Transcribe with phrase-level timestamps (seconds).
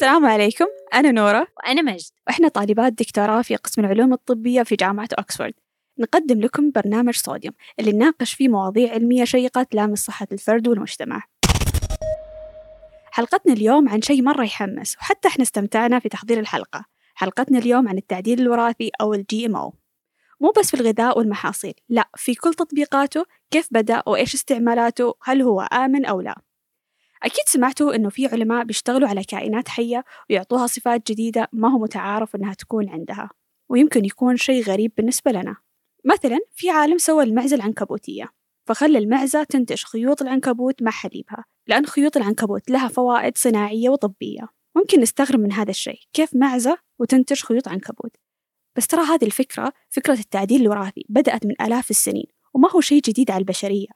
[0.00, 0.66] السلام عليكم.
[0.94, 1.46] أنا نورة.
[1.56, 2.10] وأنا مجد.
[2.26, 5.52] وإحنا طالبات دكتوراه في قسم العلوم الطبية في جامعة أكسفورد.
[5.98, 11.22] نقدم لكم برنامج صوديوم اللي نناقش فيه مواضيع علمية شيقة تلامس صحة الفرد والمجتمع.
[13.10, 16.84] حلقتنا اليوم عن شيء مرة يحمس وحتى إحنا استمتعنا في تحضير الحلقة.
[17.14, 19.74] حلقتنا اليوم عن التعديل الوراثي أو الجي ام أو
[20.40, 25.60] مو بس في الغذاء والمحاصيل لا في كل تطبيقاته كيف بدأ وإيش استعمالاته هل هو
[25.60, 26.40] آمن أو لا.
[27.22, 32.36] أكيد سمعتوا إنه في علماء بيشتغلوا على كائنات حية ويعطوها صفات جديدة ما هو متعارف
[32.36, 33.30] إنها تكون عندها
[33.68, 35.56] ويمكن يكون شيء غريب بالنسبة لنا.
[36.04, 38.28] مثلا في عالم سوى المعزة العنكبوتية
[38.66, 44.48] فخلى المعزة تنتج خيوط العنكبوت مع حليبها لأن خيوط العنكبوت لها فوائد صناعية وطبية.
[44.76, 48.16] ممكن نستغرب من هذا الشيء كيف معزة وتنتج خيوط عنكبوت؟
[48.76, 53.30] بس ترى هذه الفكرة فكرة التعديل الوراثي بدأت من آلاف السنين وما هو شيء جديد
[53.30, 53.88] على البشرية.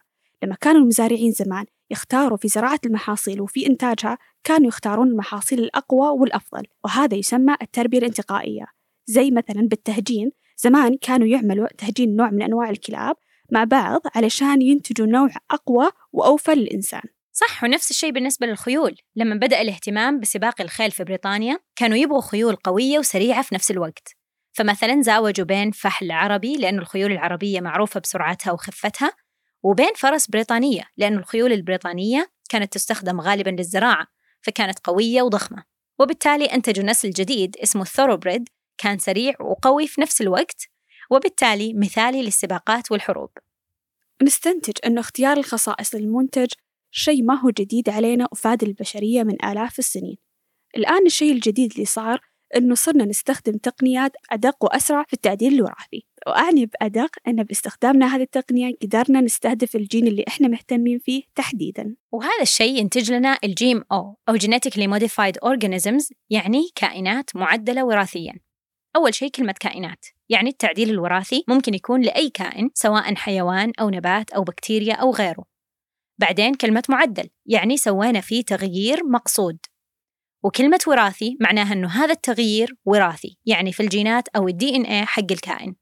[0.42, 6.62] لما كانوا المزارعين زمان يختاروا في زراعة المحاصيل وفي إنتاجها كانوا يختارون المحاصيل الأقوى والأفضل
[6.84, 8.66] وهذا يسمى التربية الانتقائية.
[9.06, 13.16] زي مثلا بالتهجين زمان كانوا يعملوا تهجين نوع من أنواع الكلاب
[13.52, 17.02] مع بعض علشان ينتجوا نوع أقوى وأوفى للإنسان.
[17.32, 18.96] صح ونفس الشيء بالنسبة للخيول.
[19.16, 24.16] لما بدأ الاهتمام بسباق الخيل في بريطانيا كانوا يبغوا خيول قوية وسريعة في نفس الوقت.
[24.52, 29.12] فمثلا زاوجوا بين فحل عربي لأن الخيول العربية معروفة بسرعتها وخفتها
[29.64, 34.06] وبين فرس بريطانية لأن الخيول البريطانية كانت تستخدم غالبا للزراعة
[34.40, 35.64] فكانت قوية وضخمة.
[35.98, 38.48] وبالتالي أنتجوا نسل جديد اسمه الثوروبريد
[38.78, 40.68] كان سريع وقوي في نفس الوقت
[41.10, 43.30] وبالتالي مثالي للسباقات والحروب.
[44.22, 46.48] نستنتج أن اختيار الخصائص للمنتج
[46.90, 50.16] شيء ما هو جديد علينا وفاد البشرية من آلاف السنين.
[50.76, 52.20] الآن الشيء الجديد اللي صار
[52.56, 56.06] أنه صرنا نستخدم تقنيات أدق وأسرع في التعديل الوراثي.
[56.26, 61.96] وأعني بأدق أن باستخدامنا هذه التقنية قدرنا نستهدف الجين اللي إحنا مهتمين فيه تحديداً.
[62.12, 68.34] وهذا الشيء ينتج لنا ال GMO أو Genetically Modified Organisms يعني كائنات معدلة وراثياً.
[68.96, 74.30] أول شيء كلمة كائنات يعني التعديل الوراثي ممكن يكون لأي كائن سواء حيوان أو نبات
[74.30, 75.44] أو بكتيريا أو غيره.
[76.18, 79.58] بعدين كلمة معدل يعني سوينا فيه تغيير مقصود.
[80.44, 85.32] وكلمة وراثي معناها أنه هذا التغيير وراثي يعني في الجينات أو الدي إن إيه حق
[85.32, 85.74] الكائن.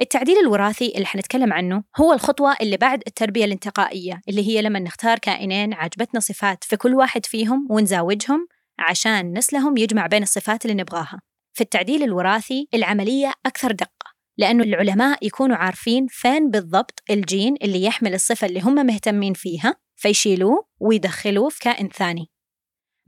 [0.00, 5.18] التعديل الوراثي اللي حنتكلم عنه هو الخطوة اللي بعد التربية الانتقائية اللي هي لما نختار
[5.18, 8.46] كائنين عجبتنا صفات في كل واحد فيهم ونزاوجهم
[8.78, 11.20] عشان نسلهم يجمع بين الصفات اللي نبغاها.
[11.52, 18.14] في التعديل الوراثي العملية أكثر دقة لأنه العلماء يكونوا عارفين فين بالضبط الجين اللي يحمل
[18.14, 22.29] الصفة اللي هم مهتمين فيها فيشيلوه ويدخلوه في كائن ثاني.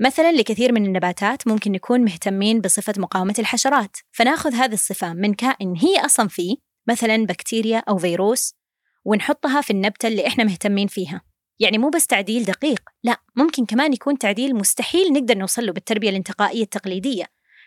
[0.03, 3.97] مثلا لكثير من النباتات ممكن نكون مهتمين بصفة مقاومة الحشرات.
[4.13, 6.57] فناخذ هذه الصفة من كائن هي أصلا فيه
[6.89, 8.55] مثلا بكتيريا أو فيروس
[9.05, 11.21] ونحطها في النبتة اللي إحنا مهتمين فيها.
[11.59, 16.11] يعني مو بس تعديل دقيق لا ممكن كمان يكون تعديل مستحيل نقدر نوصل له بالتربية
[16.11, 17.25] الانتقائية التقليدية.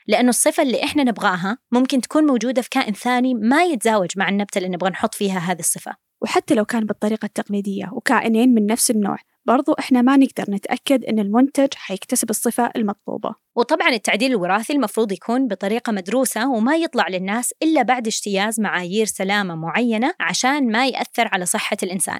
[0.08, 4.58] لأنه الصفة اللي إحنا نبغاها ممكن تكون موجودة في كائن ثاني ما يتزاوج مع النبتة
[4.58, 5.96] اللي نبغى نحط فيها هذه الصفة.
[6.22, 11.20] وحتى لو كان بالطريقة التقليدية وكائنين من نفس النوع برضو إحنا ما نقدر نتأكد أن
[11.20, 13.36] المنتج حيكتسب الصفة المطلوبة.
[13.56, 19.56] وطبعا التعديل الوراثي المفروض يكون بطريقة مدروسة وما يطلع للناس إلا بعد اجتياز معايير سلامة
[19.56, 22.20] معينة عشان ما يأثر على صحة الإنسان.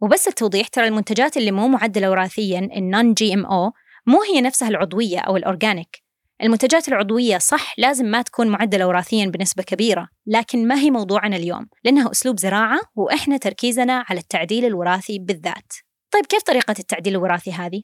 [0.00, 3.72] وبس التوضيح ترى المنتجات اللي مو معدلة وراثيا ال non GMO
[4.06, 6.06] مو هي نفسها العضوية أو ال organic
[6.42, 11.68] المنتجات العضوية صح لازم ما تكون معدلة وراثيا بنسبة كبيرة لكن ما هي موضوعنا اليوم؟
[11.84, 15.72] لأنها أسلوب زراعة وإحنا تركيزنا على التعديل الوراثي بالذات.
[16.16, 17.82] طيب كيف طريقة التعديل الوراثي هذه؟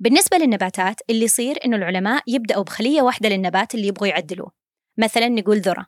[0.00, 4.52] بالنسبة للنباتات اللي يصير إنه العلماء يبدأوا بخلية واحدة للنبات اللي يبغوا يعدلوه.
[4.98, 5.86] مثلا نقول ذرة.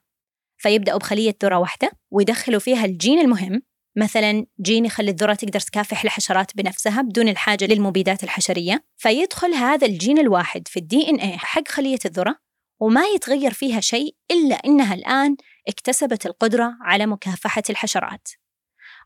[0.57, 3.63] فيبدأوا بخلية ذرة واحدة ويدخلوا فيها الجين المهم.
[3.97, 8.85] مثلا جين يخلي الذرة تقدر تكافح الحشرات بنفسها بدون الحاجة للمبيدات الحشرية.
[8.97, 12.37] فيدخل هذا الجين الواحد في ال DNA حق خلية الذرة
[12.81, 15.37] وما يتغير فيها شيء إلا إنها الآن
[15.69, 18.29] اكتسبت القدرة على مكافحة الحشرات.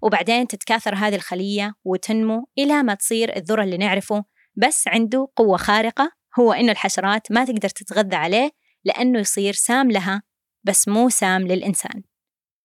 [0.03, 4.25] وبعدين تتكاثر هذه الخلية وتنمو إلى ما تصير الذرة اللي نعرفه
[4.57, 8.51] بس عنده قوة خارقة هو إنه الحشرات ما تقدر تتغذى عليه
[8.85, 10.23] لأنه يصير سام لها
[10.65, 12.03] بس مو سام للإنسان.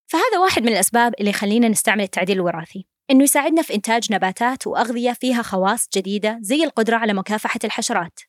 [0.07, 5.11] فهذا واحد من الأسباب اللي يخلينا نستعمل التعديل الوراثي إنه يساعدنا في إنتاج نباتات وأغذية
[5.11, 8.19] فيها خواص جديدة زي القدرة على مكافحة الحشرات.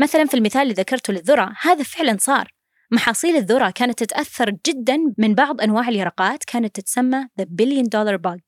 [0.00, 2.53] مثلا في المثال اللي ذكرته للذرة هذا فعلا صار.
[2.94, 8.40] محاصيل الذرة كانت تتأثر جدا من بعض أنواع اليرقات كانت تتسمى The Billion Dollar Bug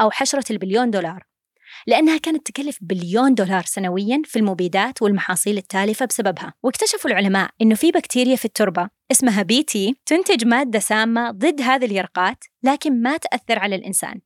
[0.00, 1.26] أو حشرة البليون دولار.
[1.86, 6.54] لأنها كانت تكلف بليون دولار سنويا في المبيدات والمحاصيل التالفة بسببها.
[6.62, 12.44] واكتشفوا العلماء أنه في بكتيريا في التربة اسمها BT تنتج مادة سامة ضد هذه اليرقات
[12.62, 14.20] لكن ما تأثر على الإنسان.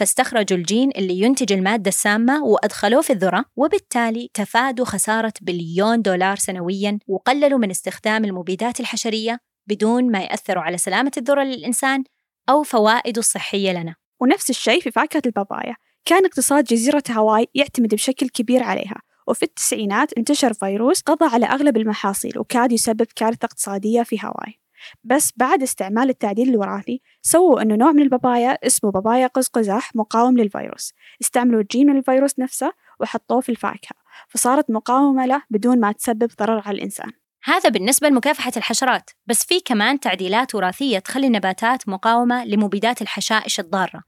[0.00, 6.98] فاستخرجوا الجين اللي ينتج المادة السامة وأدخلوه في الذرة وبالتالي تفادوا خسارة بليون دولار سنوياً
[7.08, 12.04] وقللوا من استخدام المبيدات الحشرية بدون ما يأثروا على سلامة الذرة للإنسان
[12.48, 13.94] أو فوائده الصحية لنا.
[14.20, 15.76] ونفس الشيء في فاكهة البابايا.
[16.04, 18.96] كان اقتصاد جزيرة هاواي يعتمد بشكل كبير عليها
[19.26, 24.60] وفي التسعينات انتشر فيروس قضى على أغلب المحاصيل وكاد يسبب كارثة اقتصادية في هاواي.
[25.04, 30.36] بس بعد استعمال التعديل الوراثي سووا أنه نوع من البابايا اسمه بابايا قوس قزح مقاوم
[30.36, 30.92] للفيروس.
[31.20, 33.96] استعملوا الجين من الفيروس نفسه وحطوه في الفاكهة
[34.28, 37.12] فصارت مقاومة له بدون ما تسبب ضرر على الإنسان.
[37.44, 44.02] هذا بالنسبة لمكافحة الحشرات بس في كمان تعديلات وراثية تخلي النباتات مقاومة لمبيدات الحشائش الضارة.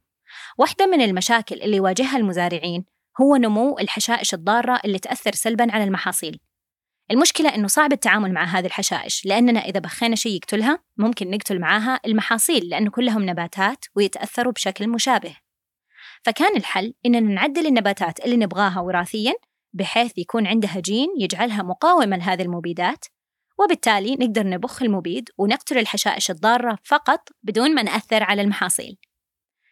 [0.59, 2.85] واحدة من المشاكل اللي يواجهها المزارعين
[3.21, 6.41] هو نمو الحشائش الضارة اللي تأثر سلباً على المحاصيل.
[7.13, 12.01] المشكلة إنه صعب التعامل مع هذه الحشائش لأننا إذا بخينا شيء يقتلها ممكن نقتل معاها
[12.07, 15.37] المحاصيل لأنه كلهم نباتات ويتأثروا بشكل مشابه.
[16.23, 19.35] فكان الحل إننا نعدل النباتات اللي نبغاها وراثياً
[19.73, 23.05] بحيث يكون عندها جين يجعلها مقاومة لهذه المبيدات
[23.59, 28.99] وبالتالي نقدر نبخ المبيد ونقتل الحشائش الضارة فقط بدون ما نأثر على المحاصيل.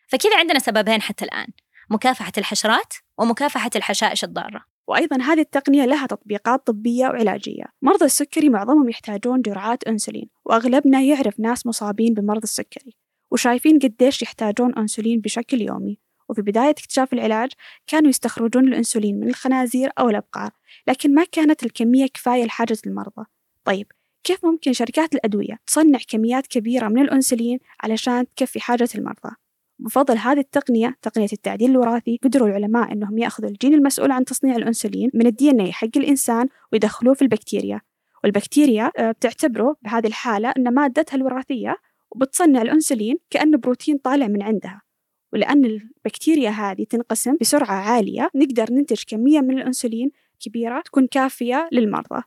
[0.09, 1.47] فكذا عندنا سببين حتى الآن
[1.91, 4.70] مكافحة الحشرات ومكافحة الحشائش الضارة.
[4.91, 7.65] وأيضا هذه التقنية لها تطبيقات طبية وعلاجية.
[7.83, 12.97] مرضى السكري معظمهم يحتاجون جرعات أنسولين وأغلبنا يعرف ناس مصابين بمرض السكري
[13.31, 15.99] وشايفين قديش يحتاجون أنسولين بشكل يومي.
[16.29, 17.51] وفي بداية اكتشاف العلاج
[17.87, 20.51] كانوا يستخرجون الأنسولين من الخنازير أو الأبقار
[20.89, 23.27] لكن ما كانت الكمية كفاية لحاجة المرضى.
[23.65, 23.93] طيب
[24.25, 29.31] كيف ممكن شركات الأدوية تصنع كميات كبيرة من الأنسولين علشان تكفي حاجة المرضى؟
[29.81, 35.11] بفضل هذه التقنية تقنية التعديل الوراثي قدروا العلماء أنهم يأخذوا الجين المسؤول عن تصنيع الأنسولين
[35.15, 37.81] من ال DNA حق الإنسان ويدخلوه في البكتيريا.
[38.25, 41.77] والبكتيريا آه، بتعتبره بهذه الحالة أن مادتها الوراثية
[42.11, 44.83] وبتصنع الأنسولين كأنه بروتين طالع من عندها.
[45.33, 50.11] ولأن البكتيريا هذه تنقسم بسرعة عالية نقدر ننتج كمية من الأنسولين
[50.41, 52.23] كبيرة تكون كافية للمرضى.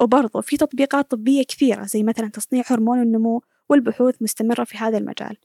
[0.00, 5.36] وبرضه في تطبيقات طبية كثيرة زي مثلا تصنيع هرمون النمو والبحوث مستمرة في هذا المجال.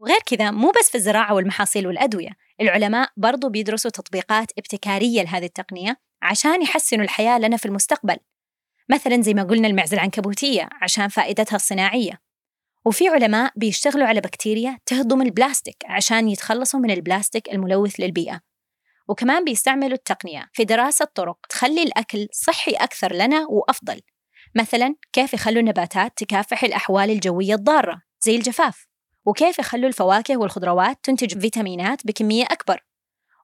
[0.00, 2.30] وغير كذا مو بس في الزراعة والمحاصيل والأدوية
[2.60, 8.16] العلماء برضو بيدرسوا تطبيقات ابتكارية لهذه التقنية عشان يحسنوا الحياة لنا في المستقبل.
[8.90, 12.20] مثلا زي ما قلنا المعزة العنكبوتية عشان فائدتها الصناعية.
[12.84, 18.40] وفي علماء بيشتغلوا على بكتيريا تهضم البلاستيك عشان يتخلصوا من البلاستيك الملوث للبيئة.
[19.08, 24.00] وكمان بيستعملوا التقنية في دراسة طرق تخلي الأكل صحي أكثر لنا وأفضل.
[24.54, 28.89] مثلا كيف يخلوا النباتات تكافح الأحوال الجوية الضارة زي الجفاف.
[29.26, 32.84] وكيف يخلوا الفواكه والخضروات تنتج فيتامينات بكمية أكبر؟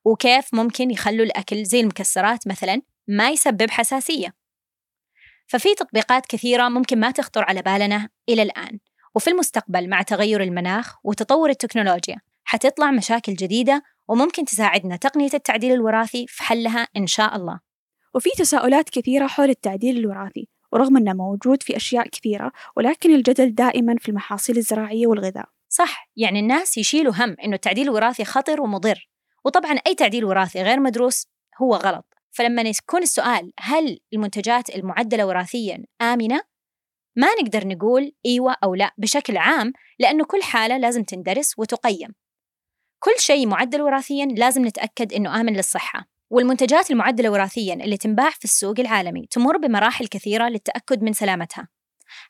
[0.05, 4.34] وكيف ممكن يخلوا الأكل زي المكسرات مثلا ما يسبب حساسية؟
[5.46, 8.78] ففي تطبيقات كثيرة ممكن ما تخطر على بالنا إلى الآن
[9.14, 16.26] وفي المستقبل مع تغير المناخ وتطور التكنولوجيا حتطلع مشاكل جديدة وممكن تساعدنا تقنية التعديل الوراثي
[16.29, 17.61] في حلها إن شاء الله.
[18.14, 23.96] وفي تساؤلات كثيرة حول التعديل الوراثي ورغم أنه موجود في أشياء كثيرة ولكن الجدل دائما
[24.00, 25.56] في المحاصيل الزراعية والغذاء.
[25.76, 29.08] صح يعني الناس يشيلوا هم إنه التعديل الوراثي خطر ومضر.
[29.44, 31.26] وطبعا أي تعديل وراثي غير مدروس
[31.62, 32.05] هو غلط.
[32.31, 36.40] فلما يكون السؤال هل المنتجات المعدلة وراثيا آمنة؟
[37.17, 42.14] ما نقدر نقول إيوه أو لا بشكل عام لأنه كل حالة لازم تندرس وتقيم.
[42.99, 46.05] كل شيء معدل وراثيا لازم نتأكد إنه آمن للصحة.
[46.31, 51.69] والمنتجات المعدلة وراثيا اللي تنباع في السوق العالمي تمر بمراحل كثيرة للتأكد من سلامتها.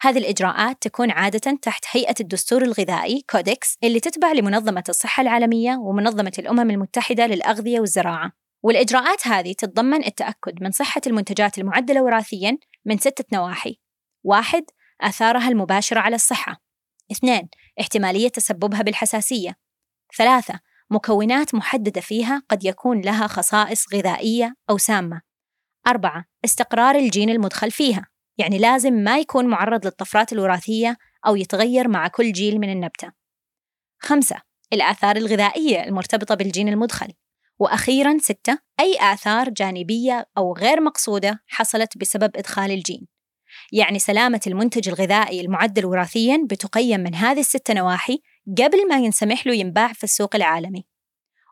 [0.00, 6.32] هذه الإجراءات تكون عادة تحت هيئة الدستور الغذائي كودكس اللي تتبع لمنظمة الصحة العالمية ومنظمة
[6.38, 8.32] الأمم المتحدة للأغذية والزراعة.
[8.62, 13.78] والإجراءات هذه تتضمن التأكد من صحة المنتجات المعدلة وراثيا من ستة نواحي.
[14.24, 14.64] واحد
[15.00, 16.62] آثارها المباشرة على الصحة.
[17.12, 17.48] اثنين
[17.80, 19.56] احتمالية تسببها بالحساسية.
[20.16, 25.20] ثلاثة مكونات محددة فيها قد يكون لها خصائص غذائية أو سامة.
[25.86, 28.06] أربعة استقرار الجين المدخل فيها.
[28.38, 33.12] يعني لازم ما يكون معرض للطفرات الوراثية أو يتغير مع كل جيل من النبتة.
[33.98, 34.36] خمسة
[34.72, 37.12] الآثار الغذائية المرتبطة بالجين المدخل.
[37.58, 43.06] وأخيرا ستة أي آثار جانبية أو غير مقصودة حصلت بسبب إدخال الجين.
[43.72, 48.18] يعني سلامة المنتج الغذائي المعدل وراثيا بتقيم من هذه الست نواحي
[48.58, 50.84] قبل ما ينسمح له ينباع في السوق العالمي.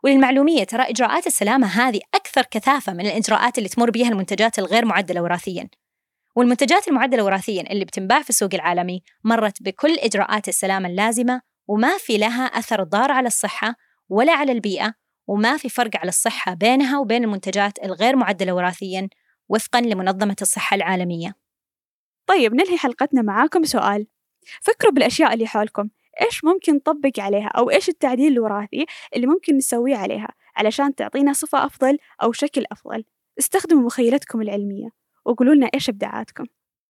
[0.05, 5.23] وللمعلومية ترى إجراءات السلامة هذه أكثر كثافة من الإجراءات اللي تمر بها المنتجات الغير معدلة
[5.23, 5.69] وراثيا.
[6.37, 12.19] والمنتجات المعدلة وراثيا اللي بتنباع في السوق العالمي مرت بكل إجراءات السلامة اللازمة وما في
[12.19, 13.75] لها أثر ضار على الصحة
[14.09, 14.95] ولا على البيئة
[15.26, 19.09] وما في فرق على الصحة بينها وبين المنتجات الغير معدلة وراثيا
[19.49, 21.35] وفقا لمنظمة الصحة العالمية.
[22.26, 24.07] طيب ننهي حلقتنا معاكم سؤال.
[24.62, 25.88] فكروا بالأشياء اللي حولكم.
[26.21, 28.87] إيش ممكن نطبق عليها؟ أو إيش التعديل الوراثي
[29.17, 33.05] اللي ممكن نسويه عليها علشان تعطينا صفة أفضل أو شكل أفضل؟
[33.38, 35.03] استخدموا مخيلتكم العلمية.
[35.25, 36.45] وقولوا لنا إيش إبداعاتكم؟